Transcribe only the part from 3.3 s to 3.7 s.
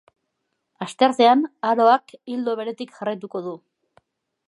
du.